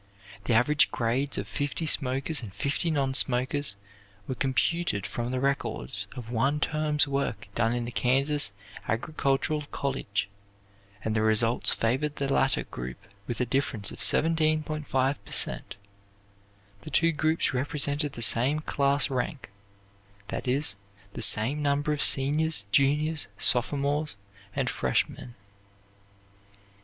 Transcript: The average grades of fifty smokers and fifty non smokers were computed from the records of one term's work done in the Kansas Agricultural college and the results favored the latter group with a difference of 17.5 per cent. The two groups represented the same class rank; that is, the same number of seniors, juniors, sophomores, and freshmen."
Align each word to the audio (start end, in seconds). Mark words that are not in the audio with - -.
The 0.45 0.55
average 0.55 0.89
grades 0.89 1.37
of 1.37 1.47
fifty 1.47 1.85
smokers 1.85 2.41
and 2.41 2.51
fifty 2.51 2.89
non 2.89 3.13
smokers 3.13 3.75
were 4.27 4.33
computed 4.33 5.05
from 5.05 5.29
the 5.29 5.39
records 5.39 6.07
of 6.15 6.31
one 6.31 6.59
term's 6.59 7.07
work 7.07 7.47
done 7.53 7.75
in 7.75 7.85
the 7.85 7.91
Kansas 7.91 8.51
Agricultural 8.87 9.65
college 9.71 10.27
and 11.03 11.15
the 11.15 11.21
results 11.21 11.71
favored 11.71 12.15
the 12.15 12.33
latter 12.33 12.63
group 12.63 12.97
with 13.27 13.39
a 13.41 13.45
difference 13.45 13.91
of 13.91 13.99
17.5 13.99 15.15
per 15.23 15.31
cent. 15.31 15.75
The 16.81 16.89
two 16.89 17.11
groups 17.11 17.53
represented 17.53 18.13
the 18.13 18.23
same 18.23 18.59
class 18.61 19.11
rank; 19.11 19.51
that 20.29 20.47
is, 20.47 20.77
the 21.13 21.21
same 21.21 21.61
number 21.61 21.93
of 21.93 22.01
seniors, 22.01 22.65
juniors, 22.71 23.27
sophomores, 23.37 24.17
and 24.55 24.67
freshmen." 24.67 25.35